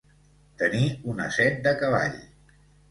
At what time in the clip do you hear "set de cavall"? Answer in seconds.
1.39-2.21